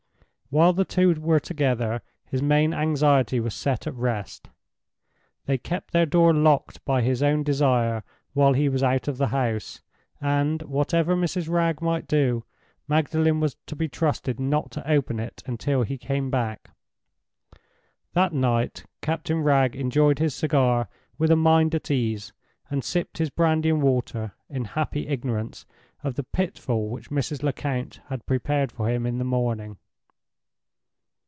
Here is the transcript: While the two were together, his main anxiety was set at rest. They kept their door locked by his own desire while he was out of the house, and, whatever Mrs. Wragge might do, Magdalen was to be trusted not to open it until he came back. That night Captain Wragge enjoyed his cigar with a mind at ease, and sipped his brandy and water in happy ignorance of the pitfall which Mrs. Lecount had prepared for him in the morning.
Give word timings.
While 0.53 0.73
the 0.73 0.83
two 0.83 1.13
were 1.21 1.39
together, 1.39 2.01
his 2.25 2.41
main 2.41 2.73
anxiety 2.73 3.39
was 3.39 3.53
set 3.53 3.87
at 3.87 3.93
rest. 3.95 4.49
They 5.45 5.57
kept 5.57 5.93
their 5.93 6.05
door 6.05 6.33
locked 6.33 6.83
by 6.83 7.03
his 7.03 7.23
own 7.23 7.43
desire 7.43 8.03
while 8.33 8.51
he 8.51 8.67
was 8.67 8.83
out 8.83 9.07
of 9.07 9.17
the 9.17 9.27
house, 9.29 9.79
and, 10.19 10.61
whatever 10.63 11.15
Mrs. 11.15 11.47
Wragge 11.49 11.81
might 11.81 12.05
do, 12.05 12.43
Magdalen 12.85 13.39
was 13.39 13.55
to 13.67 13.77
be 13.77 13.87
trusted 13.87 14.41
not 14.41 14.71
to 14.71 14.91
open 14.91 15.21
it 15.21 15.41
until 15.45 15.83
he 15.83 15.97
came 15.97 16.29
back. 16.29 16.69
That 18.11 18.33
night 18.33 18.83
Captain 18.99 19.41
Wragge 19.43 19.77
enjoyed 19.77 20.19
his 20.19 20.35
cigar 20.35 20.89
with 21.17 21.31
a 21.31 21.37
mind 21.37 21.73
at 21.75 21.89
ease, 21.89 22.33
and 22.69 22.83
sipped 22.83 23.19
his 23.19 23.29
brandy 23.29 23.69
and 23.69 23.81
water 23.81 24.33
in 24.49 24.65
happy 24.65 25.07
ignorance 25.07 25.65
of 26.03 26.15
the 26.15 26.23
pitfall 26.25 26.89
which 26.89 27.09
Mrs. 27.09 27.41
Lecount 27.41 28.01
had 28.09 28.25
prepared 28.25 28.73
for 28.73 28.89
him 28.89 29.05
in 29.05 29.17
the 29.17 29.23
morning. 29.23 29.77